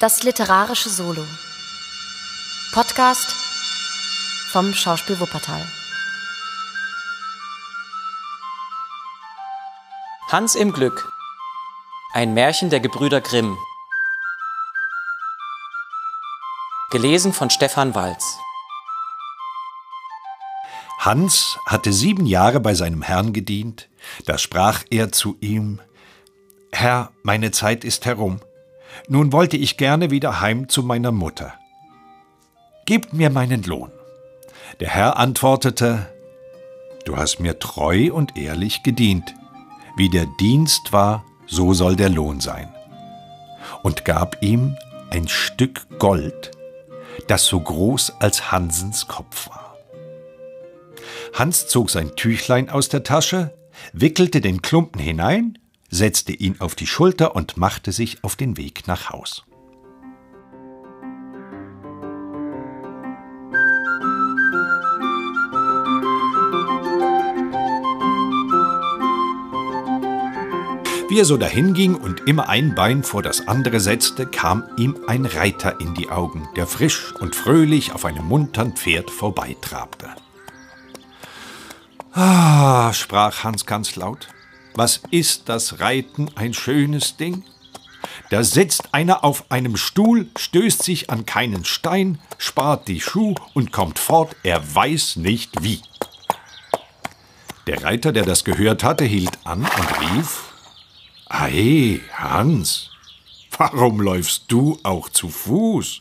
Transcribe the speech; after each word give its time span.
Das 0.00 0.22
literarische 0.22 0.88
Solo. 0.88 1.26
Podcast 2.72 3.34
vom 4.50 4.72
Schauspiel 4.72 5.20
Wuppertal. 5.20 5.60
Hans 10.32 10.54
im 10.54 10.72
Glück. 10.72 11.12
Ein 12.14 12.32
Märchen 12.32 12.70
der 12.70 12.80
Gebrüder 12.80 13.20
Grimm. 13.20 13.58
Gelesen 16.90 17.34
von 17.34 17.50
Stefan 17.50 17.94
Walz. 17.94 18.38
Hans 21.00 21.58
hatte 21.66 21.92
sieben 21.92 22.24
Jahre 22.24 22.60
bei 22.60 22.72
seinem 22.72 23.02
Herrn 23.02 23.34
gedient, 23.34 23.90
da 24.24 24.38
sprach 24.38 24.82
er 24.88 25.12
zu 25.12 25.36
ihm 25.42 25.78
Herr, 26.72 27.12
meine 27.22 27.50
Zeit 27.50 27.84
ist 27.84 28.06
herum, 28.06 28.40
nun 29.08 29.32
wollte 29.32 29.56
ich 29.56 29.76
gerne 29.76 30.10
wieder 30.10 30.40
heim 30.40 30.68
zu 30.68 30.82
meiner 30.82 31.12
Mutter. 31.12 31.54
Gebt 32.86 33.12
mir 33.12 33.30
meinen 33.30 33.62
Lohn. 33.62 33.90
Der 34.80 34.88
Herr 34.88 35.16
antwortete 35.18 36.08
Du 37.04 37.16
hast 37.16 37.40
mir 37.40 37.58
treu 37.58 38.12
und 38.12 38.36
ehrlich 38.36 38.82
gedient. 38.82 39.34
Wie 39.96 40.08
der 40.08 40.26
Dienst 40.38 40.92
war, 40.92 41.24
so 41.46 41.72
soll 41.74 41.96
der 41.96 42.08
Lohn 42.08 42.40
sein. 42.40 42.72
Und 43.82 44.04
gab 44.04 44.42
ihm 44.42 44.76
ein 45.10 45.28
Stück 45.28 45.86
Gold, 45.98 46.52
das 47.26 47.46
so 47.46 47.60
groß 47.60 48.14
als 48.20 48.52
Hansens 48.52 49.08
Kopf 49.08 49.48
war. 49.48 49.76
Hans 51.34 51.68
zog 51.68 51.90
sein 51.90 52.14
Tüchlein 52.16 52.70
aus 52.70 52.88
der 52.88 53.02
Tasche, 53.02 53.54
wickelte 53.92 54.40
den 54.40 54.62
Klumpen 54.62 55.00
hinein, 55.00 55.58
setzte 55.90 56.32
ihn 56.32 56.56
auf 56.60 56.74
die 56.74 56.86
Schulter 56.86 57.34
und 57.34 57.56
machte 57.56 57.92
sich 57.92 58.22
auf 58.24 58.36
den 58.36 58.56
Weg 58.56 58.86
nach 58.86 59.10
Haus. 59.10 59.44
Wie 71.10 71.18
er 71.18 71.24
so 71.24 71.36
dahinging 71.36 71.96
und 71.96 72.28
immer 72.28 72.48
ein 72.48 72.76
Bein 72.76 73.02
vor 73.02 73.20
das 73.20 73.48
andere 73.48 73.80
setzte, 73.80 74.26
kam 74.26 74.62
ihm 74.76 74.96
ein 75.08 75.26
Reiter 75.26 75.80
in 75.80 75.92
die 75.94 76.08
Augen, 76.08 76.48
der 76.54 76.68
frisch 76.68 77.12
und 77.16 77.34
fröhlich 77.34 77.92
auf 77.92 78.04
einem 78.04 78.26
muntern 78.26 78.74
Pferd 78.76 79.10
vorbeitrabte. 79.10 80.08
Ah, 82.12 82.92
sprach 82.92 83.42
Hans 83.42 83.66
ganz 83.66 83.96
laut, 83.96 84.28
was 84.74 85.00
ist 85.10 85.48
das 85.48 85.80
Reiten 85.80 86.30
ein 86.34 86.54
schönes 86.54 87.16
Ding? 87.16 87.44
Da 88.30 88.44
sitzt 88.44 88.94
einer 88.94 89.24
auf 89.24 89.50
einem 89.50 89.76
Stuhl, 89.76 90.28
stößt 90.36 90.82
sich 90.82 91.10
an 91.10 91.26
keinen 91.26 91.64
Stein, 91.64 92.18
spart 92.38 92.88
die 92.88 93.00
Schuh 93.00 93.34
und 93.54 93.72
kommt 93.72 93.98
fort, 93.98 94.36
er 94.42 94.74
weiß 94.74 95.16
nicht 95.16 95.62
wie. 95.62 95.80
Der 97.66 97.82
Reiter, 97.82 98.12
der 98.12 98.24
das 98.24 98.44
gehört 98.44 98.84
hatte, 98.84 99.04
hielt 99.04 99.38
an 99.44 99.60
und 99.60 100.00
rief 100.00 100.44
Ei, 101.28 102.00
Hans, 102.14 102.90
warum 103.56 104.00
läufst 104.00 104.44
du 104.48 104.78
auch 104.82 105.08
zu 105.08 105.28
Fuß? 105.28 106.00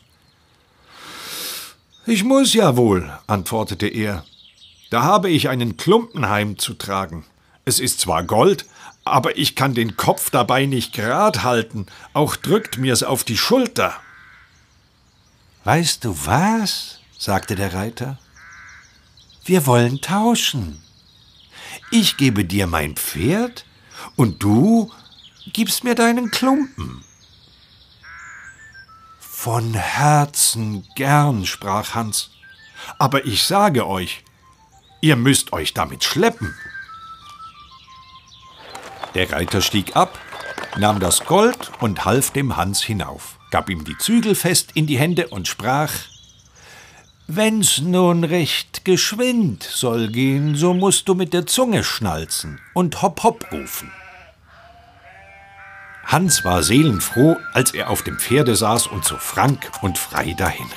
Ich 2.06 2.24
muss 2.24 2.54
ja 2.54 2.76
wohl, 2.76 3.12
antwortete 3.28 3.88
er, 3.88 4.24
da 4.90 5.04
habe 5.04 5.30
ich 5.30 5.50
einen 5.50 5.78
Klumpen 5.78 6.30
heimzutragen. 6.30 7.26
Es 7.70 7.80
ist 7.80 8.00
zwar 8.00 8.24
Gold, 8.24 8.66
aber 9.06 9.38
ich 9.38 9.56
kann 9.56 9.76
den 9.76 9.96
Kopf 9.96 10.32
dabei 10.32 10.66
nicht 10.66 10.92
gerad 10.92 11.44
halten, 11.44 11.86
auch 12.14 12.36
drückt 12.36 12.80
mir's 12.80 13.04
auf 13.04 13.24
die 13.24 13.38
Schulter. 13.38 13.94
Weißt 15.66 16.04
du 16.04 16.18
was? 16.26 17.00
sagte 17.20 17.54
der 17.54 17.76
Reiter. 17.76 18.18
Wir 19.46 19.68
wollen 19.68 20.02
tauschen. 20.02 20.82
Ich 21.92 22.18
gebe 22.18 22.44
dir 22.44 22.66
mein 22.66 22.96
Pferd 22.96 23.66
und 24.16 24.42
du 24.42 24.92
gibst 25.54 25.84
mir 25.84 25.94
deinen 25.94 26.32
Klumpen. 26.32 27.04
Von 29.20 29.76
Herzen 29.76 30.88
gern, 30.96 31.46
sprach 31.46 31.94
Hans. 31.94 32.32
Aber 32.98 33.26
ich 33.26 33.44
sage 33.44 33.86
euch, 33.86 34.24
Ihr 35.02 35.18
müsst 35.18 35.54
euch 35.54 35.76
damit 35.76 36.04
schleppen. 36.04 36.56
Der 39.16 39.32
Reiter 39.32 39.62
stieg 39.62 39.96
ab, 39.96 40.20
nahm 40.78 41.00
das 41.00 41.26
Gold 41.26 41.72
und 41.80 42.06
half 42.06 42.32
dem 42.32 42.58
Hans 42.58 42.84
hinauf, 42.84 43.40
gab 43.50 43.70
ihm 43.70 43.84
die 43.84 43.98
Zügel 43.98 44.36
fest 44.36 44.72
in 44.76 44.86
die 44.86 45.00
Hände 45.00 45.28
und 45.30 45.48
sprach 45.48 45.92
Wenn's 47.28 47.80
nun 47.80 48.24
recht 48.24 48.86
geschwind 48.86 49.64
soll 49.64 50.08
gehen, 50.08 50.56
so 50.56 50.74
musst 50.74 51.08
du 51.08 51.16
mit 51.16 51.34
der 51.34 51.46
Zunge 51.46 51.84
schnalzen 51.84 52.60
und 52.74 53.02
hopp 53.02 53.24
hopp 53.24 53.52
rufen. 53.52 53.92
Hans 56.06 56.44
war 56.44 56.64
seelenfroh, 56.64 57.38
als 57.54 57.72
er 57.72 57.92
auf 57.92 58.02
dem 58.02 58.18
Pferde 58.18 58.56
saß 58.56 58.88
und 58.88 59.06
so 59.06 59.16
frank 59.18 59.72
und 59.82 60.00
frei 60.00 60.34
dahinritt. 60.34 60.74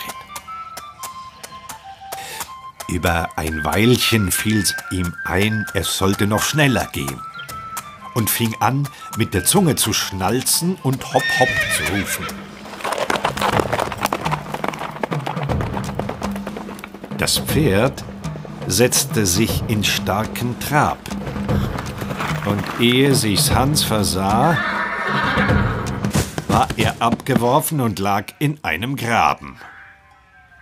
Über 2.88 3.30
ein 3.36 3.64
Weilchen 3.64 4.30
fiel's 4.30 4.74
ihm 4.90 5.14
ein, 5.24 5.64
es 5.72 5.96
sollte 5.96 6.26
noch 6.26 6.42
schneller 6.42 6.86
gehen 6.92 7.20
und 8.14 8.30
fing 8.30 8.54
an, 8.60 8.88
mit 9.16 9.34
der 9.34 9.44
Zunge 9.44 9.76
zu 9.76 9.92
schnalzen 9.92 10.76
und 10.82 11.12
hopp 11.14 11.24
hopp 11.38 11.48
zu 11.76 11.92
rufen. 11.92 12.26
Das 17.18 17.38
Pferd 17.38 18.04
setzte 18.66 19.26
sich 19.26 19.62
in 19.68 19.84
starken 19.84 20.58
Trab. 20.58 20.98
Und 22.44 22.64
ehe 22.80 23.14
sich's 23.14 23.52
Hans 23.52 23.84
versah, 23.84 24.58
war 26.48 26.68
er 26.76 27.00
abgeworfen 27.00 27.80
und 27.80 27.98
lag 27.98 28.26
in 28.38 28.58
einem 28.64 28.96
Graben. 28.96 29.56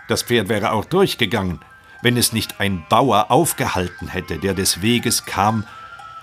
Das 0.08 0.22
Pferd 0.22 0.48
wäre 0.48 0.72
auch 0.72 0.84
durchgegangen, 0.84 1.60
wenn 2.02 2.16
es 2.16 2.32
nicht 2.32 2.60
ein 2.60 2.84
Bauer 2.88 3.30
aufgehalten 3.30 4.08
hätte, 4.08 4.38
der 4.38 4.54
des 4.54 4.82
Weges 4.82 5.24
kam 5.24 5.64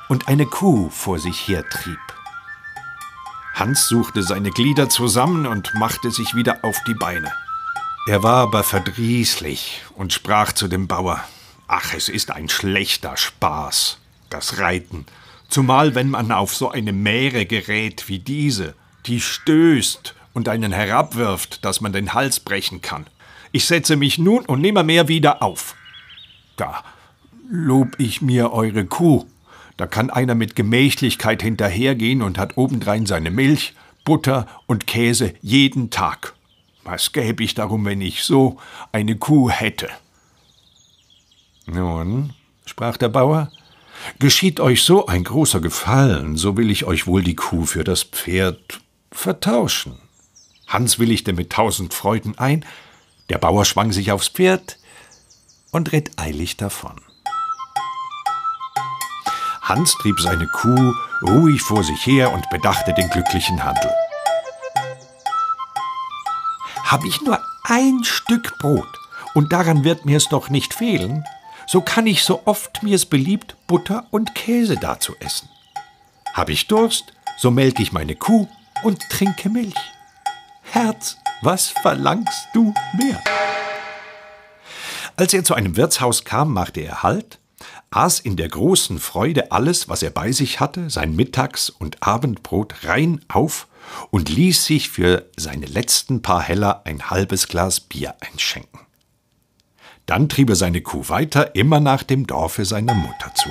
und 0.10 0.28
eine 0.28 0.46
Kuh 0.46 0.90
vor 0.90 1.20
sich 1.20 1.48
hertrieb. 1.48 2.00
Hans 3.54 3.88
suchte 3.88 4.22
seine 4.24 4.52
Glieder 4.52 4.90
zusammen 4.90 5.48
und 5.48 5.74
machte 5.74 6.12
sich 6.12 6.36
wieder 6.36 6.60
auf 6.64 6.78
die 6.88 6.94
Beine. 6.94 7.32
Er 8.08 8.24
war 8.24 8.44
aber 8.44 8.64
verdrießlich 8.64 9.82
und 9.96 10.14
sprach 10.14 10.54
zu 10.54 10.68
dem 10.68 10.88
Bauer 10.88 11.24
Ach, 11.68 11.94
es 11.94 12.08
ist 12.08 12.32
ein 12.32 12.48
schlechter 12.48 13.18
Spaß, 13.18 13.98
das 14.30 14.60
Reiten, 14.60 15.06
zumal 15.50 15.96
wenn 15.96 16.10
man 16.10 16.32
auf 16.32 16.56
so 16.56 16.70
eine 16.70 16.94
Mähre 16.94 17.46
gerät 17.46 18.08
wie 18.08 18.20
diese, 18.20 18.76
die 19.06 19.20
stößt 19.20 20.16
und 20.34 20.48
einen 20.48 20.72
herabwirft, 20.72 21.66
dass 21.66 21.82
man 21.82 21.92
den 21.92 22.14
Hals 22.14 22.40
brechen 22.40 22.82
kann. 22.82 23.08
Ich 23.52 23.66
setze 23.66 23.96
mich 23.96 24.18
nun 24.18 24.46
und 24.46 24.62
nimmermehr 24.62 25.08
wieder 25.08 25.42
auf. 25.42 25.76
Da 26.56 26.84
lob 27.50 28.00
ich 28.00 28.22
mir 28.22 28.54
eure 28.54 28.86
Kuh. 28.86 29.26
Da 29.78 29.86
kann 29.86 30.10
einer 30.10 30.36
mit 30.36 30.56
Gemächlichkeit 30.56 31.42
hinterhergehen 31.44 32.22
und 32.22 32.38
hat 32.38 32.58
obendrein 32.58 33.06
seine 33.06 33.32
Milch, 33.32 33.74
Butter 34.04 34.48
und 34.66 34.88
Käse 34.88 35.36
jeden 35.42 35.92
Tag. 35.92 36.34
Was 36.84 37.12
gäbe 37.12 37.44
ich 37.44 37.54
darum, 37.54 37.86
wenn 37.86 38.02
ich 38.02 38.24
so 38.24 38.58
eine 38.92 39.18
Kuh 39.18 39.50
hätte? 39.50 39.90
Nun, 41.66 42.34
sprach 42.66 42.98
der 42.98 43.10
Bauer, 43.10 43.52
geschieht 44.20 44.60
euch 44.60 44.84
so 44.84 45.06
ein 45.06 45.26
großer 45.26 45.60
Gefallen, 45.60 46.38
so 46.38 46.58
will 46.58 46.72
ich 46.72 46.86
euch 46.86 47.06
wohl 47.06 47.24
die 47.24 47.36
Kuh 47.36 47.66
für 47.66 47.84
das 47.84 48.04
Pferd 48.04 48.80
vertauschen. 49.12 50.00
Hans 50.68 50.98
willigte 50.98 51.34
mit 51.34 51.52
tausend 51.52 51.94
Freuden 51.94 52.38
ein, 52.38 52.66
der 53.30 53.38
Bauer 53.38 53.66
schwang 53.66 53.92
sich 53.92 54.12
aufs 54.12 54.30
Pferd 54.30 54.80
und 55.72 55.92
ritt 55.92 56.12
eilig 56.18 56.56
davon. 56.56 57.02
Hans 59.68 59.96
trieb 59.96 60.20
seine 60.22 60.48
Kuh 60.48 60.94
ruhig 61.22 61.62
vor 61.62 61.84
sich 61.84 62.06
her 62.06 62.32
und 62.32 62.50
bedachte 62.50 62.94
den 62.94 63.10
glücklichen 63.10 63.64
Handel. 63.64 63.92
Hab 66.86 67.04
ich 67.04 67.22
nur 67.22 67.42
ein 67.66 68.06
Stück 68.06 68.58
Brot, 68.60 68.88
und 69.34 69.52
daran 69.52 69.84
wird 69.84 70.06
mir's 70.06 70.30
doch 70.30 70.50
nicht 70.50 70.74
fehlen, 70.74 71.26
so 71.68 71.82
kann 71.82 72.08
ich 72.08 72.24
so 72.24 72.44
oft 72.46 72.82
mir's 72.82 73.06
beliebt 73.06 73.58
Butter 73.68 74.06
und 74.10 74.36
Käse 74.36 74.78
dazu 74.78 75.16
essen. 75.20 75.50
Hab 76.34 76.50
ich 76.50 76.68
Durst, 76.68 77.12
so 77.38 77.52
melke 77.52 77.84
ich 77.84 77.92
meine 77.92 78.16
Kuh 78.16 78.48
und 78.84 79.10
trinke 79.10 79.50
Milch. 79.50 79.76
Herz, 80.62 81.18
was 81.42 81.68
verlangst 81.68 82.48
du 82.54 82.74
mehr? 82.98 83.22
Als 85.18 85.34
er 85.34 85.44
zu 85.44 85.56
einem 85.56 85.76
Wirtshaus 85.76 86.24
kam, 86.24 86.54
machte 86.54 86.80
er 86.80 87.04
Halt, 87.04 87.40
aß 87.92 88.20
in 88.20 88.36
der 88.36 88.50
großen 88.50 89.00
Freude 89.00 89.52
alles, 89.52 89.90
was 89.90 90.04
er 90.04 90.10
bei 90.10 90.32
sich 90.32 90.60
hatte, 90.60 90.90
sein 90.90 91.16
Mittags- 91.16 91.70
und 91.70 92.04
Abendbrot 92.04 92.84
rein 92.84 93.22
auf 93.28 93.68
und 94.12 94.30
ließ 94.30 94.66
sich 94.66 94.90
für 94.90 95.26
seine 95.38 95.66
letzten 95.66 96.22
paar 96.22 96.42
Heller 96.42 96.82
ein 96.86 97.10
halbes 97.10 97.48
Glas 97.48 97.80
Bier 97.80 98.16
einschenken. 98.20 98.82
Dann 100.06 100.30
trieb 100.30 100.50
er 100.50 100.56
seine 100.56 100.82
Kuh 100.82 101.10
weiter, 101.10 101.56
immer 101.56 101.80
nach 101.80 102.04
dem 102.04 102.28
Dorfe 102.28 102.66
seiner 102.66 102.94
Mutter 102.94 103.34
zu. 103.36 103.50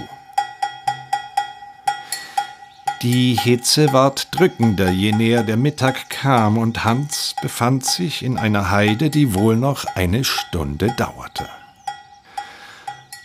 Die 3.03 3.35
Hitze 3.35 3.93
ward 3.93 4.29
drückender, 4.35 4.91
je 4.91 5.13
näher 5.13 5.43
der 5.43 5.59
Mittag 5.59 6.09
kam, 6.09 6.57
und 6.57 6.83
Hans 6.83 7.37
befand 7.43 7.85
sich 7.85 8.23
in 8.23 8.39
einer 8.39 8.71
Heide, 8.71 9.11
die 9.11 9.35
wohl 9.35 9.57
noch 9.57 9.85
eine 9.95 10.25
Stunde 10.25 10.95
dauerte. 10.97 11.47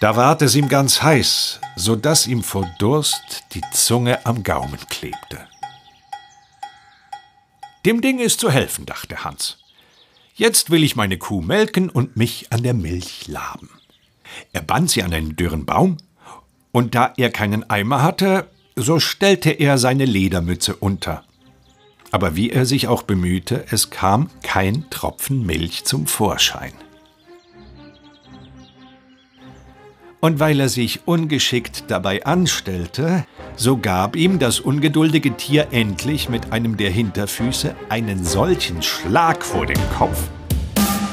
Da 0.02 0.16
ward 0.16 0.42
es 0.42 0.56
ihm 0.56 0.68
ganz 0.68 1.04
heiß, 1.04 1.62
so 1.76 1.96
dass 1.96 2.26
ihm 2.26 2.42
vor 2.42 2.68
Durst 2.80 3.44
die 3.54 3.62
Zunge 3.72 4.26
am 4.26 4.42
Gaumen 4.42 4.80
klebte. 4.90 5.48
Dem 7.86 8.02
Ding 8.02 8.18
ist 8.18 8.40
zu 8.40 8.50
helfen, 8.50 8.88
dachte 8.88 9.24
Hans. 9.24 9.60
Jetzt 10.34 10.72
will 10.72 10.84
ich 10.84 10.96
meine 10.96 11.20
Kuh 11.20 11.42
melken 11.42 11.88
und 11.88 12.18
mich 12.18 12.52
an 12.52 12.64
der 12.64 12.74
Milch 12.74 13.28
laben. 13.28 13.70
Er 14.54 14.64
band 14.64 14.90
sie 14.90 15.04
an 15.04 15.14
einen 15.14 15.36
dürren 15.36 15.68
Baum, 15.68 15.98
und 16.72 16.96
da 16.96 17.14
er 17.18 17.30
keinen 17.30 17.70
Eimer 17.70 18.02
hatte, 18.02 18.50
so 18.76 19.00
stellte 19.00 19.52
er 19.52 19.78
seine 19.78 20.06
Ledermütze 20.06 20.76
unter. 20.76 21.24
Aber 22.10 22.36
wie 22.36 22.50
er 22.50 22.66
sich 22.66 22.88
auch 22.88 23.04
bemühte, 23.04 23.66
es 23.70 23.92
kam 23.92 24.32
kein 24.42 24.90
Tropfen 24.90 25.46
Milch 25.46 25.84
zum 25.86 26.08
Vorschein. 26.08 26.74
Und 30.22 30.40
weil 30.40 30.60
er 30.60 30.70
sich 30.70 31.08
ungeschickt 31.08 31.86
dabei 31.88 32.24
anstellte, 32.26 33.26
so 33.56 33.78
gab 33.78 34.16
ihm 34.16 34.38
das 34.38 34.60
ungeduldige 34.60 35.36
Tier 35.36 35.70
endlich 35.72 36.30
mit 36.30 36.54
einem 36.54 36.78
der 36.78 36.92
Hinterfüße 36.92 37.76
einen 37.90 38.24
solchen 38.24 38.84
Schlag 38.84 39.44
vor 39.44 39.66
den 39.66 39.80
Kopf, 39.98 40.30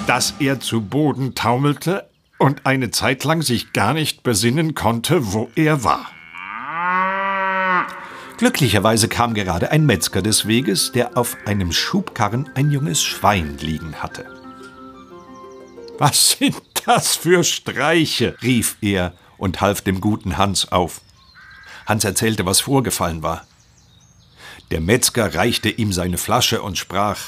dass 0.07 0.35
er 0.41 0.61
zu 0.61 0.83
Boden 0.83 1.35
taumelte 1.35 2.07
und 2.39 2.67
eine 2.67 2.91
Zeit 2.91 3.25
lang 3.25 3.41
sich 3.41 3.73
gar 3.73 3.95
nicht 3.95 4.23
besinnen 4.23 4.75
konnte, 4.75 5.33
wo 5.33 5.49
er 5.57 5.83
war. 5.85 6.07
Glücklicherweise 8.37 9.09
kam 9.09 9.33
gerade 9.33 9.73
ein 9.73 9.87
Metzger 9.87 10.21
des 10.21 10.47
Weges, 10.47 10.93
der 10.93 11.17
auf 11.17 11.37
einem 11.47 11.73
Schubkarren 11.73 12.49
ein 12.55 12.71
junges 12.71 13.03
Schwein 13.03 13.57
liegen 13.59 13.97
hatte. 13.97 14.27
Was 15.99 16.31
sind 16.39 16.68
das 16.89 17.17
für 17.17 17.45
Streiche? 17.45 18.37
rief 18.43 18.77
er 18.81 19.13
und 19.37 19.61
half 19.61 19.83
dem 19.83 20.01
guten 20.01 20.37
Hans 20.37 20.73
auf. 20.73 21.01
Hans 21.87 22.05
erzählte, 22.05 22.45
was 22.47 22.61
vorgefallen 22.61 23.23
war. 23.23 23.47
Der 24.71 24.81
Metzger 24.81 25.35
reichte 25.35 25.69
ihm 25.69 25.93
seine 25.93 26.19
Flasche 26.19 26.63
und 26.63 26.77
sprach 26.77 27.19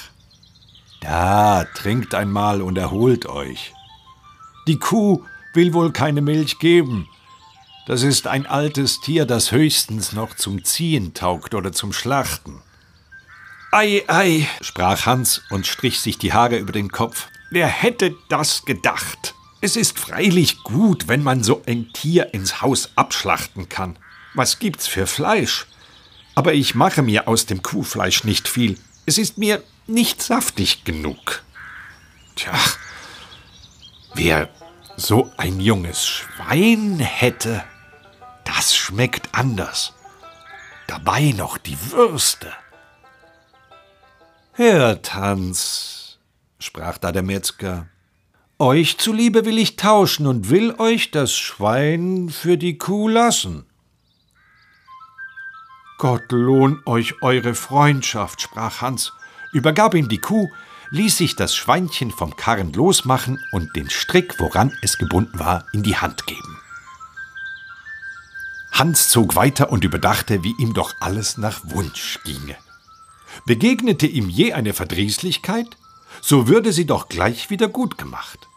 Da, 1.00 1.64
trinkt 1.74 2.14
einmal 2.14 2.60
und 2.60 2.76
erholt 2.76 3.26
euch. 3.26 3.72
Die 4.66 4.78
Kuh 4.78 5.22
will 5.54 5.72
wohl 5.72 5.92
keine 5.92 6.20
Milch 6.20 6.58
geben, 6.58 7.08
das 7.90 8.04
ist 8.04 8.28
ein 8.28 8.46
altes 8.46 9.00
Tier, 9.00 9.24
das 9.24 9.50
höchstens 9.50 10.12
noch 10.12 10.36
zum 10.36 10.64
Ziehen 10.64 11.12
taugt 11.12 11.56
oder 11.56 11.72
zum 11.72 11.92
Schlachten. 11.92 12.62
Ei, 13.72 14.04
ei, 14.06 14.48
sprach 14.60 15.06
Hans 15.06 15.42
und 15.50 15.66
strich 15.66 16.00
sich 16.00 16.16
die 16.16 16.32
Haare 16.32 16.56
über 16.56 16.70
den 16.70 16.92
Kopf. 16.92 17.26
Wer 17.50 17.66
hätte 17.66 18.14
das 18.28 18.64
gedacht? 18.64 19.34
Es 19.62 19.76
ist 19.76 19.98
freilich 19.98 20.62
gut, 20.62 21.06
wenn 21.08 21.22
man 21.22 21.42
so 21.42 21.62
ein 21.66 21.92
Tier 21.92 22.32
ins 22.32 22.62
Haus 22.62 22.90
abschlachten 22.96 23.68
kann. 23.68 23.98
Was 24.32 24.58
gibt's 24.58 24.86
für 24.86 25.06
Fleisch? 25.06 25.66
Aber 26.34 26.54
ich 26.54 26.74
mache 26.74 27.02
mir 27.02 27.28
aus 27.28 27.44
dem 27.44 27.62
Kuhfleisch 27.62 28.24
nicht 28.24 28.48
viel. 28.48 28.78
Es 29.04 29.18
ist 29.18 29.36
mir 29.36 29.62
nicht 29.86 30.22
saftig 30.22 30.84
genug. 30.84 31.42
Tja, 32.36 32.54
wer 34.14 34.48
so 34.96 35.30
ein 35.36 35.60
junges 35.60 36.06
Schwein 36.06 36.98
hätte, 36.98 37.62
das 38.44 38.74
schmeckt 38.74 39.28
anders. 39.32 39.92
Dabei 40.86 41.32
noch 41.32 41.58
die 41.58 41.76
Würste. 41.90 42.52
Hört, 44.52 45.14
Hans, 45.14 46.18
sprach 46.58 46.98
da 46.98 47.12
der 47.12 47.22
Metzger, 47.22 47.88
euch 48.60 48.98
zuliebe 48.98 49.46
will 49.46 49.58
ich 49.58 49.76
tauschen 49.76 50.26
und 50.26 50.50
will 50.50 50.74
euch 50.78 51.10
das 51.10 51.32
Schwein 51.32 52.28
für 52.28 52.58
die 52.58 52.76
Kuh 52.76 53.08
lassen. 53.08 53.64
Gott 55.98 56.30
lohn 56.30 56.80
euch 56.86 57.22
eure 57.22 57.54
Freundschaft, 57.54 58.42
sprach 58.42 58.80
Hans, 58.80 59.12
übergab 59.52 59.94
ihm 59.94 60.08
die 60.08 60.18
Kuh, 60.18 60.48
ließ 60.90 61.16
sich 61.16 61.36
das 61.36 61.54
Schweinchen 61.54 62.10
vom 62.10 62.36
Karren 62.36 62.72
losmachen 62.72 63.42
und 63.52 63.74
den 63.76 63.88
Strick, 63.88 64.38
woran 64.38 64.72
es 64.82 64.98
gebunden 64.98 65.38
war, 65.38 65.66
in 65.72 65.82
die 65.82 65.96
Hand 65.96 66.26
geben. 66.26 66.58
Hans 68.72 69.08
zog 69.08 69.36
weiter 69.36 69.70
und 69.70 69.84
überdachte, 69.84 70.42
wie 70.44 70.54
ihm 70.58 70.74
doch 70.74 70.94
alles 71.00 71.38
nach 71.38 71.60
Wunsch 71.64 72.18
ginge. 72.24 72.56
Begegnete 73.46 74.06
ihm 74.06 74.28
je 74.28 74.52
eine 74.52 74.74
Verdrießlichkeit, 74.74 75.76
so 76.20 76.48
würde 76.48 76.72
sie 76.72 76.86
doch 76.86 77.08
gleich 77.08 77.50
wieder 77.50 77.68
gut 77.68 77.96
gemacht. 77.96 78.49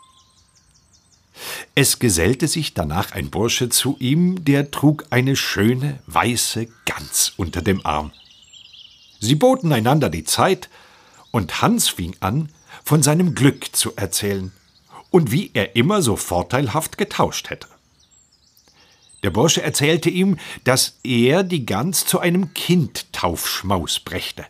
Es 1.76 2.00
gesellte 2.00 2.48
sich 2.48 2.74
danach 2.74 3.12
ein 3.12 3.30
Bursche 3.30 3.70
zu 3.70 3.96
ihm, 4.00 4.44
der 4.46 4.72
trug 4.72 5.06
eine 5.10 5.36
schöne 5.36 6.00
weiße 6.08 6.68
Gans 6.86 7.34
unter 7.38 7.62
dem 7.62 7.86
Arm. 7.86 8.12
Sie 9.20 9.36
boten 9.36 9.72
einander 9.72 10.10
die 10.10 10.24
Zeit, 10.24 10.70
und 11.32 11.62
Hans 11.62 11.90
fing 11.90 12.16
an, 12.20 12.50
von 12.84 13.02
seinem 13.02 13.34
Glück 13.34 13.76
zu 13.76 13.96
erzählen 13.96 14.52
und 15.10 15.32
wie 15.32 15.52
er 15.54 15.76
immer 15.76 16.02
so 16.02 16.16
vorteilhaft 16.16 16.98
getauscht 16.98 17.50
hätte. 17.50 17.68
Der 19.24 19.30
Bursche 19.30 19.62
erzählte 19.62 20.10
ihm, 20.10 20.38
dass 20.64 21.00
er 21.04 21.44
die 21.44 21.66
Gans 21.66 22.06
zu 22.06 22.20
einem 22.20 22.54
Kindtaufschmaus 22.54 24.00
brächte. 24.00 24.46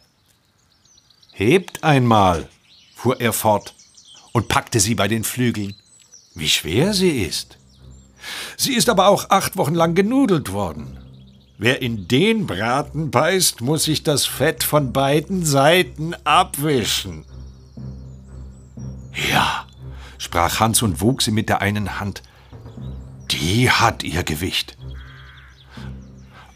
Hebt 1.31 1.83
einmal, 1.83 2.50
fuhr 2.95 3.21
er 3.21 3.33
fort 3.33 3.75
und 4.31 4.47
packte 4.47 4.79
sie 4.79 4.95
bei 4.95 5.07
den 5.07 5.24
Flügeln. 5.24 5.75
Wie 6.35 6.50
schwer 6.50 6.94
sie 6.94 7.21
ist. 7.21 7.57
Sie 8.57 8.74
ist 8.74 8.89
aber 8.89 9.07
auch 9.07 9.30
acht 9.30 9.57
Wochen 9.57 9.75
lang 9.75 9.95
genudelt 9.95 10.51
worden. 10.51 10.97
Wer 11.57 11.81
in 11.81 12.07
den 12.07 12.47
Braten 12.47 13.12
beißt, 13.12 13.62
muss 13.62 13.83
sich 13.83 14.03
das 14.03 14.25
Fett 14.25 14.63
von 14.63 14.91
beiden 14.91 15.45
Seiten 15.45 16.15
abwischen. 16.24 17.25
Ja, 19.31 19.65
sprach 20.17 20.60
Hans 20.60 20.81
und 20.81 21.01
wog 21.01 21.22
sie 21.22 21.31
mit 21.31 21.50
der 21.50 21.62
einen 21.62 22.00
Hand. 22.00 22.24
Die 23.31 23.69
hat 23.69 24.03
ihr 24.03 24.24
Gewicht. 24.24 24.77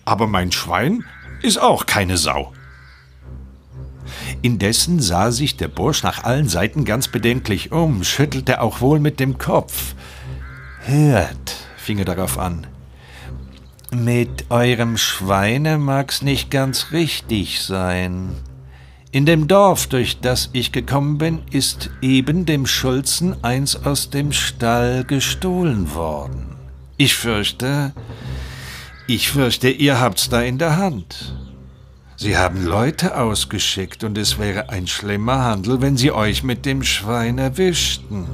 Aber 0.06 0.28
mein 0.28 0.51
Schwein 0.51 1.06
ist 1.42 1.60
auch 1.60 1.86
keine 1.86 2.18
Sau. 2.18 2.54
Indessen 4.48 5.01
sah 5.01 5.32
sich 5.32 5.58
der 5.58 5.68
Bursch 5.68 6.04
nach 6.04 6.24
allen 6.24 6.48
Seiten 6.48 6.86
ganz 6.86 7.10
bedenklich 7.10 7.74
um, 7.74 8.06
schüttelte 8.06 8.62
auch 8.62 8.80
wohl 8.80 8.98
mit 9.01 9.20
dem 9.20 9.38
Kopf. 9.38 9.94
Hört, 10.86 11.54
fing 11.75 12.00
er 12.00 12.06
darauf 12.06 12.39
an, 12.39 12.66
mit 13.92 14.46
eurem 14.50 14.96
Schweine 14.96 15.77
mag's 15.77 16.22
nicht 16.22 16.50
ganz 16.50 16.94
richtig 16.94 17.62
sein. 17.62 18.30
In 19.12 19.25
dem 19.25 19.50
Dorf, 19.50 19.88
durch 19.88 20.22
das 20.22 20.50
ich 20.54 20.72
gekommen 20.72 21.18
bin, 21.18 21.42
ist 21.51 21.89
eben 22.01 22.46
dem 22.46 22.68
Schulzen 22.68 23.44
eins 23.44 23.75
aus 23.75 24.12
dem 24.12 24.32
Stall 24.32 25.04
gestohlen 25.04 25.94
worden. 25.94 26.56
Ich 26.96 27.16
fürchte, 27.16 27.92
ich 29.08 29.30
fürchte, 29.30 29.70
ihr 29.70 30.00
habt's 30.00 30.30
da 30.30 30.42
in 30.42 30.58
der 30.58 30.77
Hand. 30.77 31.34
Sie 32.20 32.36
haben 32.36 32.66
Leute 32.66 33.16
ausgeschickt 33.16 34.04
und 34.04 34.18
es 34.18 34.40
wäre 34.40 34.70
ein 34.70 34.88
schlimmer 34.88 35.44
Handel, 35.44 35.82
wenn 35.82 35.98
sie 35.98 36.12
euch 36.12 36.42
mit 36.42 36.66
dem 36.66 36.84
Schwein 36.84 37.38
erwischten. 37.38 38.28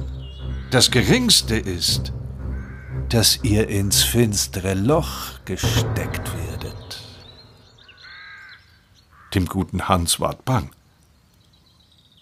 Das 0.70 0.90
Geringste 0.90 1.56
ist, 1.56 2.14
dass 3.10 3.40
ihr 3.42 3.68
ins 3.68 4.02
finstere 4.02 4.72
Loch 4.72 5.44
gesteckt 5.44 6.32
werdet. 6.34 7.02
Dem 9.34 9.44
guten 9.44 9.86
Hans 9.86 10.18
ward 10.18 10.46
bang. 10.46 10.70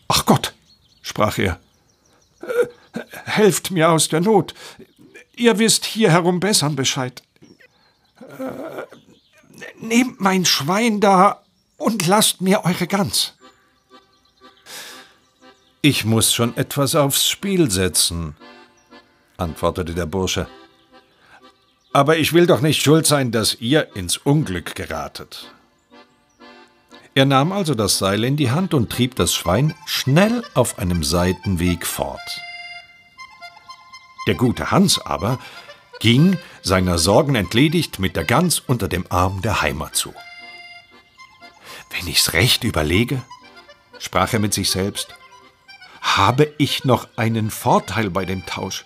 Ach 0.09 0.27
Gott, 0.27 0.55
sprach 1.01 1.39
er, 1.39 1.61
helft 3.25 3.71
mir 3.71 3.89
aus 3.91 4.09
der 4.09 4.21
Not. 4.21 4.53
Ihr 5.37 5.61
wisst 5.61 5.85
hier 5.85 6.11
herum 6.11 6.41
bessern 6.41 6.75
Bescheid. 6.75 7.23
Äh, 8.21 8.83
nehmt 9.81 10.21
mein 10.21 10.45
Schwein 10.45 11.01
da 11.01 11.42
und 11.83 12.07
lasst 12.07 12.41
mir 12.41 12.65
eure 12.65 12.87
Gans. 12.87 13.35
Ich 15.81 16.05
muss 16.05 16.33
schon 16.33 16.57
etwas 16.57 16.95
aufs 16.95 17.29
Spiel 17.29 17.71
setzen, 17.71 18.37
antwortete 19.37 19.95
der 19.95 20.07
Bursche. 20.07 20.47
Aber 21.93 22.17
ich 22.17 22.33
will 22.33 22.47
doch 22.47 22.61
nicht 22.61 22.81
schuld 22.81 23.05
sein, 23.07 23.33
dass 23.33 23.57
ihr 23.61 23.97
ins 23.97 24.17
Unglück 24.17 24.77
geratet. 24.77 25.53
Er 27.15 27.27
nahm 27.27 27.53
also 27.53 27.75
das 27.75 27.99
Seil 27.99 28.25
in 28.25 28.37
die 28.37 28.53
Hand 28.53 28.73
und 28.75 28.91
trieb 28.91 29.17
das 29.17 29.35
Schwein 29.35 29.75
schnell 29.85 30.45
auf 30.55 30.79
einem 30.79 31.03
Seitenweg 31.03 31.85
fort. 31.85 32.41
Der 34.29 34.37
gute 34.37 34.71
Hans 34.71 35.01
aber 35.01 35.39
ging, 35.99 36.39
seiner 36.63 36.97
Sorgen 36.97 37.35
entledigt, 37.35 37.99
mit 37.99 38.15
der 38.15 38.25
Gans 38.25 38.61
unter 38.61 38.89
dem 38.89 39.05
Arm 39.11 39.43
der 39.43 39.61
Heimat 39.61 39.97
zu. 39.97 40.15
Wenn 41.93 42.09
ich's 42.09 42.33
recht 42.33 42.65
überlege, 42.65 43.23
sprach 43.99 44.33
er 44.33 44.39
mit 44.39 44.55
sich 44.55 44.71
selbst, 44.71 45.15
habe 46.01 46.53
ich 46.59 46.85
noch 46.85 47.09
einen 47.17 47.51
Vorteil 47.51 48.11
bei 48.11 48.25
dem 48.25 48.45
Tausch. 48.47 48.85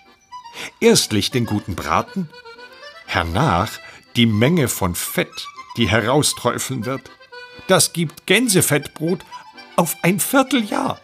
Erstlich 0.81 1.31
den 1.31 1.47
guten 1.47 1.75
Braten, 1.75 2.29
hernach 3.07 3.71
die 4.17 4.27
Menge 4.27 4.69
von 4.69 4.95
Fett, 4.95 5.47
die 5.77 5.89
herausträufeln 5.89 6.85
wird. 6.85 7.11
Das 7.69 7.93
gibt 7.93 8.27
Gänsefettbrot 8.27 9.25
auf 9.77 9.97
ein 10.03 10.21
Vierteljahr. 10.21 11.01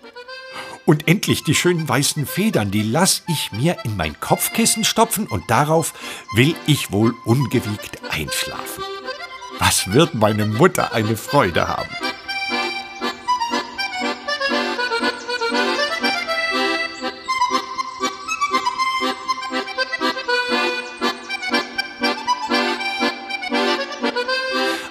Und 0.85 1.07
endlich 1.07 1.45
die 1.45 1.55
schönen 1.55 1.89
weißen 1.89 2.27
Federn, 2.27 2.71
die 2.71 2.83
lass 2.83 3.23
ich 3.29 3.53
mir 3.53 3.77
in 3.85 3.97
mein 3.97 4.19
Kopfkissen 4.19 4.85
stopfen 4.85 5.29
und 5.29 5.49
darauf 5.51 5.95
will 6.35 6.57
ich 6.67 6.91
wohl 6.91 7.15
ungewiegt 7.25 8.01
einschlafen. 8.11 8.83
Was 9.65 9.93
wird 9.93 10.13
meine 10.13 10.45
Mutter 10.45 10.93
eine 10.93 11.17
Freude 11.17 11.69
haben? 11.69 11.89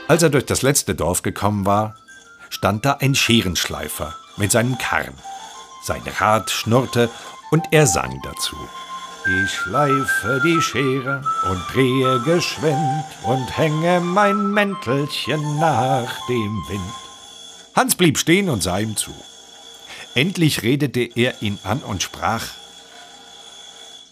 Als 0.07 0.23
er 0.23 0.29
durch 0.29 0.45
das 0.45 0.61
letzte 0.61 0.95
Dorf 0.95 1.21
gekommen 1.21 1.65
war, 1.65 1.97
stand 2.49 2.85
da 2.85 2.93
ein 2.93 3.13
Scherenschleifer 3.13 4.15
mit 4.37 4.53
seinem 4.53 4.77
Karren. 4.77 5.15
Sein 5.83 6.01
Rad 6.17 6.49
schnurrte 6.49 7.09
und 7.51 7.65
er 7.71 7.87
sang 7.87 8.21
dazu. 8.23 8.55
Ich 9.23 9.51
schleife 9.51 10.41
die 10.43 10.59
Schere 10.61 11.21
und 11.47 11.61
drehe 11.71 12.19
geschwind 12.21 13.05
und 13.23 13.55
hänge 13.55 13.99
mein 13.99 14.49
Mäntelchen 14.51 15.59
nach 15.59 16.25
dem 16.27 16.63
Wind. 16.67 16.93
Hans 17.75 17.95
blieb 17.95 18.17
stehen 18.17 18.49
und 18.49 18.63
sah 18.63 18.79
ihm 18.79 18.97
zu. 18.97 19.13
Endlich 20.15 20.63
redete 20.63 21.01
er 21.01 21.39
ihn 21.43 21.59
an 21.63 21.81
und 21.83 22.01
sprach: 22.01 22.45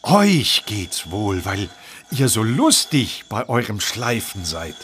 Euch 0.04 0.63
geht's 0.68 1.10
wohl, 1.10 1.44
weil 1.44 1.70
ihr 2.12 2.30
so 2.30 2.44
lustig 2.44 3.25
bei 3.30 3.50
eurem 3.50 3.80
Schleifen 3.80 4.46
seid. 4.46 4.75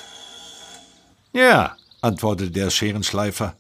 Ja, 1.33 1.77
antwortete 2.01 2.49
der 2.49 2.71
Scherenschleifer. 2.71 3.55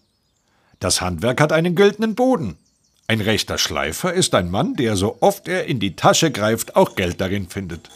Das 0.79 0.99
Handwerk 0.99 1.39
hat 1.41 1.51
einen 1.51 1.75
güldenen 1.75 2.15
Boden. 2.15 2.57
Ein 3.07 3.21
rechter 3.21 3.57
Schleifer 3.59 4.13
ist 4.13 4.33
ein 4.33 4.49
Mann, 4.49 4.75
der 4.75 4.97
so 4.97 5.17
oft 5.21 5.47
er 5.47 5.65
in 5.65 5.79
die 5.79 5.95
Tasche 5.95 6.31
greift, 6.31 6.75
auch 6.75 6.95
Geld 6.95 7.21
darin 7.21 7.47
findet. 7.49 7.89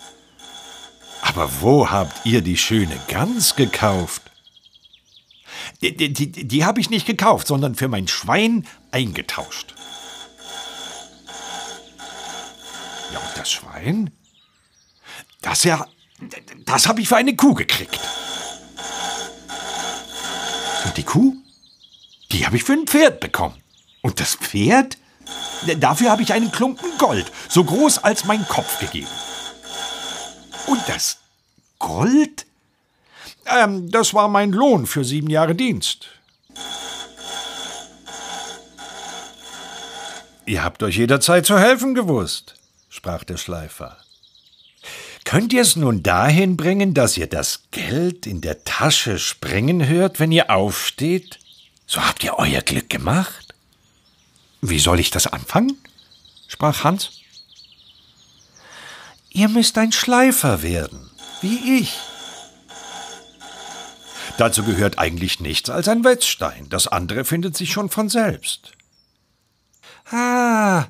Aber 1.21 1.49
wo 1.61 1.89
habt 1.89 2.25
ihr 2.25 2.41
die 2.41 2.57
schöne 2.57 2.95
Gans 3.07 3.55
gekauft? 3.55 4.21
Die, 5.81 5.95
die, 5.95 6.13
die, 6.13 6.47
die 6.47 6.65
habe 6.65 6.79
ich 6.79 6.89
nicht 6.89 7.07
gekauft, 7.07 7.47
sondern 7.47 7.75
für 7.75 7.87
mein 7.87 8.07
Schwein 8.07 8.67
eingetauscht. 8.91 9.73
Ja, 13.11 13.19
und 13.19 13.37
das 13.37 13.51
Schwein? 13.51 14.11
Das 15.41 15.63
ja, 15.63 15.87
das 16.65 16.87
habe 16.87 17.01
ich 17.01 17.07
für 17.07 17.17
eine 17.17 17.35
Kuh 17.35 17.55
gekriegt. 17.55 17.99
Und 20.85 20.97
die 20.97 21.03
Kuh? 21.03 21.35
Die 22.31 22.45
habe 22.45 22.57
ich 22.57 22.63
für 22.63 22.73
ein 22.73 22.85
Pferd 22.85 23.19
bekommen. 23.19 23.58
Und 24.01 24.19
das 24.19 24.35
Pferd? 24.35 24.97
Dafür 25.77 26.11
habe 26.11 26.21
ich 26.21 26.33
einen 26.33 26.51
Klumpen 26.51 26.97
Gold, 26.97 27.31
so 27.49 27.63
groß 27.63 27.99
als 27.99 28.25
mein 28.25 28.47
Kopf 28.47 28.79
gegeben. 28.79 29.07
Und 30.67 30.81
das 30.87 31.17
Gold? 31.79 32.45
Ähm, 33.45 33.89
das 33.91 34.13
war 34.13 34.27
mein 34.27 34.51
Lohn 34.51 34.85
für 34.85 35.03
sieben 35.03 35.29
Jahre 35.29 35.55
Dienst. 35.55 36.07
Ihr 40.45 40.63
habt 40.63 40.81
euch 40.81 40.97
jederzeit 40.97 41.45
zu 41.45 41.59
helfen 41.59 41.93
gewusst, 41.93 42.55
sprach 42.89 43.23
der 43.23 43.37
Schleifer. 43.37 43.97
Könnt 45.23 45.53
ihr 45.53 45.61
es 45.61 45.75
nun 45.75 46.01
dahin 46.01 46.57
bringen, 46.57 46.95
dass 46.95 47.17
ihr 47.17 47.27
das 47.27 47.65
Geld 47.69 48.25
in 48.25 48.41
der 48.41 48.63
Tasche 48.63 49.19
springen 49.19 49.87
hört, 49.87 50.19
wenn 50.19 50.31
ihr 50.31 50.49
aufsteht? 50.49 51.37
So 51.85 52.01
habt 52.01 52.23
ihr 52.23 52.39
euer 52.39 52.61
Glück 52.61 52.89
gemacht. 52.89 53.48
Wie 54.61 54.79
soll 54.79 54.99
ich 54.99 55.11
das 55.11 55.27
anfangen? 55.27 55.77
sprach 56.47 56.83
Hans. 56.83 57.11
Ihr 59.29 59.47
müsst 59.47 59.77
ein 59.77 59.91
Schleifer 59.91 60.63
werden, 60.63 61.11
wie 61.41 61.79
ich. 61.79 61.95
Dazu 64.37 64.63
gehört 64.63 64.97
eigentlich 64.97 65.39
nichts 65.39 65.69
als 65.69 65.87
ein 65.87 66.03
Wetzstein. 66.03 66.69
Das 66.69 66.87
andere 66.87 67.25
findet 67.25 67.55
sich 67.55 67.71
schon 67.71 67.89
von 67.89 68.09
selbst. 68.09 68.71
Ah, 70.11 70.87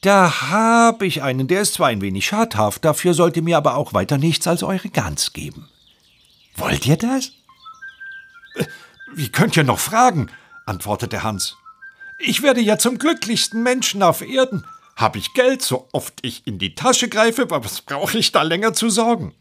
da 0.00 0.50
hab 0.50 1.02
ich 1.02 1.22
einen, 1.22 1.46
der 1.46 1.60
ist 1.60 1.74
zwar 1.74 1.88
ein 1.88 2.00
wenig 2.00 2.26
schadhaft, 2.26 2.84
dafür 2.84 3.14
sollt 3.14 3.36
ihr 3.36 3.42
mir 3.42 3.58
aber 3.58 3.76
auch 3.76 3.92
weiter 3.92 4.18
nichts 4.18 4.46
als 4.46 4.62
eure 4.62 4.88
Gans 4.88 5.32
geben. 5.32 5.68
Wollt 6.56 6.86
ihr 6.86 6.96
das? 6.96 7.32
Äh, 8.54 8.64
wie 9.14 9.30
könnt 9.30 9.56
ihr 9.56 9.64
noch 9.64 9.78
fragen? 9.78 10.30
antwortete 10.66 11.22
Hans. 11.22 11.56
Ich 12.22 12.42
werde 12.42 12.60
ja 12.60 12.78
zum 12.78 12.98
glücklichsten 12.98 13.62
Menschen 13.62 14.02
auf 14.02 14.20
Erden. 14.20 14.64
Hab 14.94 15.16
ich 15.16 15.32
Geld, 15.32 15.62
so 15.62 15.88
oft 15.92 16.14
ich 16.22 16.46
in 16.46 16.58
die 16.58 16.74
Tasche 16.74 17.08
greife, 17.08 17.50
was 17.50 17.80
brauche 17.80 18.18
ich 18.18 18.32
da 18.32 18.42
länger 18.42 18.74
zu 18.74 18.90
sorgen? 18.90 19.32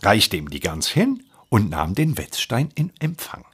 Reichte 0.00 0.36
ihm 0.36 0.50
die 0.50 0.60
Gans 0.60 0.88
hin 0.88 1.24
und 1.48 1.70
nahm 1.70 1.94
den 1.94 2.16
Wetzstein 2.16 2.70
in 2.76 2.92
Empfang. 3.00 3.44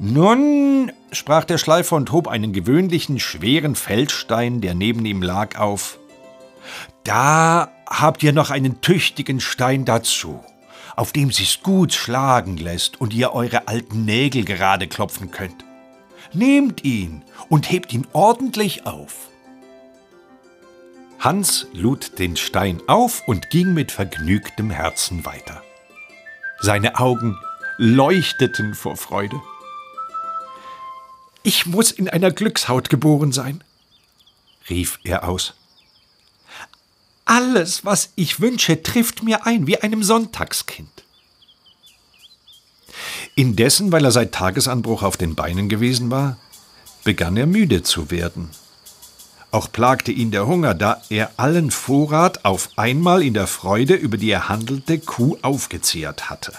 Nun, 0.00 0.90
sprach 1.12 1.44
der 1.44 1.58
Schleifer 1.58 1.94
und 1.94 2.10
hob 2.10 2.26
einen 2.26 2.52
gewöhnlichen 2.52 3.20
schweren 3.20 3.76
Feldstein, 3.76 4.60
der 4.60 4.74
neben 4.74 5.04
ihm 5.04 5.22
lag, 5.22 5.58
auf. 5.58 5.98
Da 7.04 7.70
habt 7.86 8.22
ihr 8.24 8.32
noch 8.32 8.50
einen 8.50 8.80
tüchtigen 8.80 9.40
Stein 9.40 9.84
dazu, 9.84 10.42
auf 10.96 11.12
dem 11.12 11.30
sich's 11.30 11.62
gut 11.62 11.92
schlagen 11.92 12.56
lässt 12.56 13.00
und 13.00 13.14
ihr 13.14 13.32
eure 13.32 13.68
alten 13.68 14.04
Nägel 14.04 14.44
gerade 14.44 14.88
klopfen 14.88 15.30
könnt. 15.30 15.64
Nehmt 16.34 16.84
ihn 16.84 17.22
und 17.48 17.70
hebt 17.70 17.92
ihn 17.92 18.06
ordentlich 18.12 18.86
auf. 18.86 19.28
Hans 21.18 21.66
lud 21.72 22.18
den 22.18 22.36
Stein 22.36 22.80
auf 22.88 23.22
und 23.28 23.50
ging 23.50 23.74
mit 23.74 23.92
vergnügtem 23.92 24.70
Herzen 24.70 25.24
weiter. 25.24 25.62
Seine 26.60 26.98
Augen 26.98 27.36
leuchteten 27.76 28.74
vor 28.74 28.96
Freude. 28.96 29.40
Ich 31.42 31.66
muss 31.66 31.90
in 31.90 32.08
einer 32.08 32.30
Glückshaut 32.30 32.88
geboren 32.88 33.32
sein, 33.32 33.62
rief 34.70 34.98
er 35.04 35.28
aus. 35.28 35.54
Alles, 37.24 37.84
was 37.84 38.12
ich 38.16 38.40
wünsche, 38.40 38.82
trifft 38.82 39.22
mir 39.22 39.46
ein 39.46 39.66
wie 39.66 39.78
einem 39.78 40.02
Sonntagskind. 40.02 41.04
Indessen, 43.34 43.92
weil 43.92 44.04
er 44.04 44.10
seit 44.10 44.32
Tagesanbruch 44.32 45.02
auf 45.02 45.16
den 45.16 45.34
Beinen 45.34 45.68
gewesen 45.68 46.10
war, 46.10 46.36
begann 47.04 47.36
er 47.36 47.46
müde 47.46 47.82
zu 47.82 48.10
werden. 48.10 48.50
Auch 49.50 49.70
plagte 49.70 50.12
ihn 50.12 50.30
der 50.30 50.46
Hunger, 50.46 50.74
da 50.74 51.02
er 51.10 51.30
allen 51.36 51.70
Vorrat 51.70 52.44
auf 52.44 52.70
einmal 52.76 53.22
in 53.22 53.34
der 53.34 53.46
Freude 53.46 53.94
über 53.94 54.16
die 54.16 54.30
erhandelte 54.30 54.98
Kuh 54.98 55.36
aufgezehrt 55.42 56.30
hatte. 56.30 56.52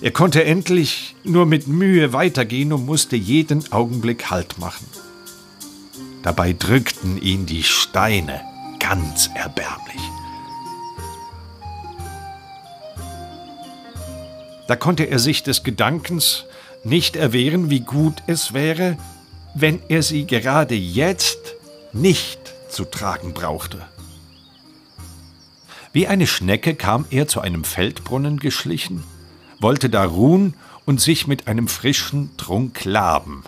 Er 0.00 0.10
konnte 0.10 0.44
endlich 0.44 1.16
nur 1.24 1.46
mit 1.46 1.68
Mühe 1.68 2.12
weitergehen 2.12 2.72
und 2.72 2.84
musste 2.84 3.16
jeden 3.16 3.72
Augenblick 3.72 4.30
Halt 4.30 4.58
machen. 4.58 4.86
Dabei 6.22 6.52
drückten 6.52 7.20
ihn 7.20 7.46
die 7.46 7.62
Steine 7.62 8.42
ganz 8.78 9.30
erbärmlich. 9.34 10.00
Da 14.68 14.76
konnte 14.76 15.04
er 15.04 15.18
sich 15.18 15.42
des 15.42 15.62
Gedankens 15.62 16.44
nicht 16.84 17.16
erwehren, 17.16 17.70
wie 17.70 17.80
gut 17.80 18.22
es 18.26 18.52
wäre, 18.52 18.96
wenn 19.54 19.80
er 19.88 20.02
sie 20.02 20.26
gerade 20.26 20.74
jetzt 20.74 21.54
nicht 21.92 22.38
zu 22.68 22.84
tragen 22.84 23.32
brauchte. 23.32 23.82
Wie 25.92 26.06
eine 26.06 26.26
Schnecke 26.26 26.74
kam 26.74 27.06
er 27.10 27.26
zu 27.26 27.40
einem 27.40 27.64
Feldbrunnen 27.64 28.38
geschlichen 28.38 29.02
wollte 29.60 29.90
da 29.90 30.04
ruhen 30.04 30.54
und 30.84 31.00
sich 31.00 31.26
mit 31.26 31.48
einem 31.48 31.68
frischen 31.68 32.36
Trunk 32.36 32.84
laben. 32.84 33.44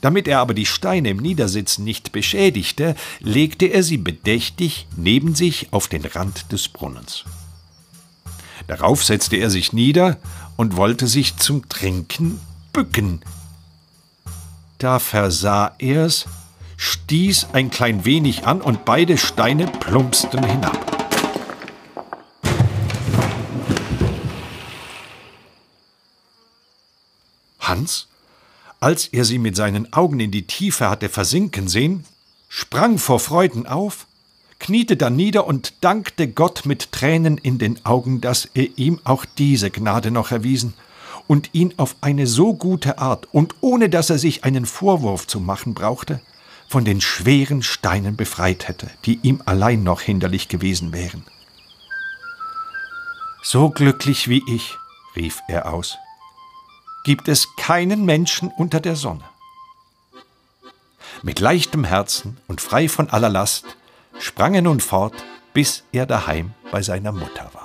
Damit 0.00 0.28
er 0.28 0.40
aber 0.40 0.52
die 0.52 0.66
Steine 0.66 1.08
im 1.08 1.16
Niedersitzen 1.16 1.84
nicht 1.84 2.12
beschädigte, 2.12 2.94
legte 3.20 3.66
er 3.66 3.82
sie 3.82 3.96
bedächtig 3.96 4.86
neben 4.96 5.34
sich 5.34 5.72
auf 5.72 5.88
den 5.88 6.04
Rand 6.04 6.52
des 6.52 6.68
Brunnens. 6.68 7.24
Darauf 8.66 9.04
setzte 9.04 9.36
er 9.36 9.50
sich 9.50 9.72
nieder 9.72 10.16
und 10.56 10.76
wollte 10.76 11.06
sich 11.06 11.36
zum 11.36 11.68
Trinken 11.68 12.40
bücken. 12.72 13.20
Da 14.78 14.98
versah 14.98 15.74
er's, 15.78 16.26
stieß 16.76 17.48
ein 17.52 17.70
klein 17.70 18.04
wenig 18.04 18.46
an 18.46 18.60
und 18.60 18.84
beide 18.84 19.18
Steine 19.18 19.66
plumpsten 19.66 20.44
hinab. 20.44 20.94
Hans, 27.60 28.08
als 28.80 29.06
er 29.08 29.24
sie 29.24 29.38
mit 29.38 29.56
seinen 29.56 29.92
Augen 29.92 30.20
in 30.20 30.30
die 30.30 30.46
Tiefe 30.46 30.90
hatte 30.90 31.08
versinken 31.08 31.68
sehen, 31.68 32.04
sprang 32.48 32.98
vor 32.98 33.20
Freuden 33.20 33.66
auf, 33.66 34.06
kniete 34.64 34.96
dann 34.96 35.14
nieder 35.14 35.46
und 35.46 35.74
dankte 35.82 36.26
Gott 36.26 36.64
mit 36.64 36.90
Tränen 36.90 37.36
in 37.36 37.58
den 37.58 37.84
Augen, 37.84 38.22
dass 38.22 38.46
er 38.54 38.66
ihm 38.78 38.98
auch 39.04 39.26
diese 39.26 39.70
Gnade 39.70 40.10
noch 40.10 40.30
erwiesen 40.30 40.72
und 41.26 41.50
ihn 41.52 41.74
auf 41.76 41.96
eine 42.00 42.26
so 42.26 42.54
gute 42.54 42.96
Art 42.96 43.28
und 43.30 43.54
ohne 43.60 43.90
dass 43.90 44.08
er 44.08 44.16
sich 44.16 44.42
einen 44.42 44.64
Vorwurf 44.64 45.26
zu 45.26 45.38
machen 45.38 45.74
brauchte, 45.74 46.22
von 46.66 46.86
den 46.86 47.02
schweren 47.02 47.62
Steinen 47.62 48.16
befreit 48.16 48.66
hätte, 48.66 48.90
die 49.04 49.18
ihm 49.20 49.42
allein 49.44 49.82
noch 49.82 50.00
hinderlich 50.00 50.48
gewesen 50.48 50.94
wären. 50.94 51.26
So 53.42 53.68
glücklich 53.68 54.28
wie 54.28 54.42
ich, 54.48 54.78
rief 55.14 55.42
er 55.46 55.74
aus, 55.74 55.98
gibt 57.04 57.28
es 57.28 57.54
keinen 57.58 58.06
Menschen 58.06 58.50
unter 58.56 58.80
der 58.80 58.96
Sonne. 58.96 59.24
Mit 61.22 61.38
leichtem 61.38 61.84
Herzen 61.84 62.38
und 62.48 62.62
frei 62.62 62.88
von 62.88 63.10
aller 63.10 63.28
Last 63.28 63.76
sprang 64.18 64.54
er 64.54 64.62
nun 64.62 64.80
fort, 64.80 65.14
bis 65.52 65.84
er 65.92 66.06
daheim 66.06 66.52
bei 66.70 66.82
seiner 66.82 67.12
Mutter 67.12 67.50
war. 67.52 67.63